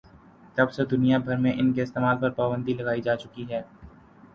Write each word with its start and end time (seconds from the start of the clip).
تب 0.55 0.71
سے 0.73 0.85
دنیا 0.87 1.17
بھر 1.19 1.37
میں 1.37 1.53
ان 1.53 1.71
کے 1.73 1.83
استعمال 1.83 2.17
پر 2.21 2.29
پابندی 2.31 2.73
لگائی 2.73 3.01
جاچکی 3.01 3.45
ہے 3.49 3.61